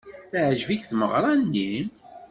[0.31, 1.71] Teɛjeb-ik tmeɣra-nni?